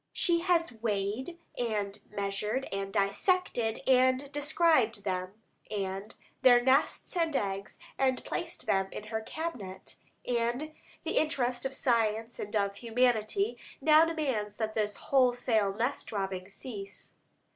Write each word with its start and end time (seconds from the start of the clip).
She 0.13 0.39
has 0.39 0.71
weighed 0.81 1.37
and 1.55 1.99
measured, 2.09 2.67
and 2.71 2.91
dissected, 2.91 3.81
and 3.85 4.31
described 4.31 5.03
them, 5.03 5.39
and 5.69 6.15
their 6.41 6.59
nests, 6.59 7.15
and 7.15 7.35
eggs, 7.35 7.77
and 7.99 8.23
placed 8.25 8.65
them 8.65 8.87
in 8.91 9.03
her 9.03 9.21
cabinet; 9.21 9.97
and 10.27 10.73
the 11.03 11.17
interest 11.19 11.67
of 11.67 11.75
science 11.75 12.39
and 12.39 12.55
of 12.55 12.77
humanity 12.77 13.59
now 13.79 14.03
demands 14.03 14.57
that 14.57 14.73
this 14.73 14.95
wholesale 14.95 15.71
nest 15.71 16.11
robbing 16.11 16.47
cease. 16.49 17.13